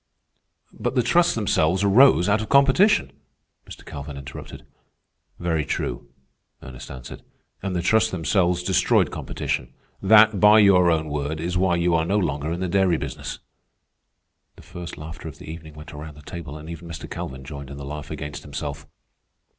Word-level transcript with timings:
"But 0.73 0.95
the 0.95 1.03
trusts 1.03 1.35
themselves 1.35 1.83
arose 1.83 2.27
out 2.27 2.41
of 2.41 2.49
competition," 2.49 3.11
Mr. 3.69 3.85
Calvin 3.85 4.17
interrupted. 4.17 4.65
"Very 5.37 5.63
true," 5.63 6.09
Ernest 6.63 6.89
answered. 6.89 7.21
"And 7.61 7.75
the 7.75 7.83
trusts 7.83 8.09
themselves 8.09 8.63
destroyed 8.63 9.11
competition. 9.11 9.71
That, 10.01 10.39
by 10.39 10.57
your 10.57 10.89
own 10.89 11.07
word, 11.07 11.39
is 11.39 11.55
why 11.55 11.75
you 11.75 11.93
are 11.93 12.03
no 12.05 12.17
longer 12.17 12.51
in 12.51 12.61
the 12.61 12.67
dairy 12.67 12.97
business." 12.97 13.37
The 14.55 14.63
first 14.63 14.97
laughter 14.97 15.27
of 15.27 15.37
the 15.37 15.45
evening 15.47 15.75
went 15.75 15.93
around 15.93 16.15
the 16.15 16.23
table, 16.23 16.57
and 16.57 16.67
even 16.67 16.87
Mr. 16.87 17.07
Calvin 17.07 17.43
joined 17.43 17.69
in 17.69 17.77
the 17.77 17.85
laugh 17.85 18.09
against 18.09 18.41
himself. 18.41 18.87